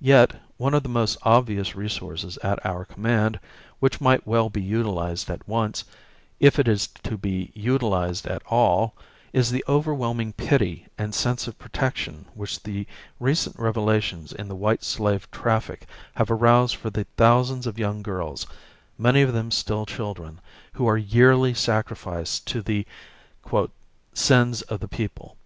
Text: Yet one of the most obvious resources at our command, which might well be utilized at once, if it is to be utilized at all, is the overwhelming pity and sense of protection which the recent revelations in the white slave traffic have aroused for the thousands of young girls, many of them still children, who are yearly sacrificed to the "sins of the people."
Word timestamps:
Yet 0.00 0.40
one 0.56 0.72
of 0.74 0.84
the 0.84 0.88
most 0.88 1.18
obvious 1.24 1.74
resources 1.74 2.38
at 2.44 2.64
our 2.64 2.84
command, 2.84 3.40
which 3.80 4.00
might 4.00 4.24
well 4.24 4.48
be 4.48 4.62
utilized 4.62 5.28
at 5.28 5.48
once, 5.48 5.82
if 6.38 6.60
it 6.60 6.68
is 6.68 6.86
to 7.02 7.18
be 7.18 7.50
utilized 7.56 8.28
at 8.28 8.40
all, 8.46 8.94
is 9.32 9.50
the 9.50 9.64
overwhelming 9.66 10.32
pity 10.32 10.86
and 10.96 11.12
sense 11.12 11.48
of 11.48 11.58
protection 11.58 12.26
which 12.34 12.62
the 12.62 12.86
recent 13.18 13.58
revelations 13.58 14.32
in 14.32 14.46
the 14.46 14.54
white 14.54 14.84
slave 14.84 15.28
traffic 15.32 15.86
have 16.14 16.30
aroused 16.30 16.76
for 16.76 16.90
the 16.90 17.02
thousands 17.16 17.66
of 17.66 17.76
young 17.76 18.00
girls, 18.00 18.46
many 18.96 19.22
of 19.22 19.32
them 19.32 19.50
still 19.50 19.86
children, 19.86 20.40
who 20.74 20.86
are 20.86 20.98
yearly 20.98 21.52
sacrificed 21.52 22.46
to 22.46 22.62
the 22.62 22.86
"sins 24.14 24.62
of 24.62 24.78
the 24.78 24.86
people." 24.86 25.36